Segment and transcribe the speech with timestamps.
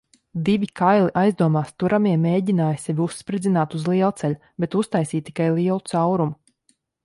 [0.45, 6.39] Divi kaili aizdomās turamie mēģināja sevi uzspridzināt uz lielceļa, bet uztaisīja tikai lielu caurumu.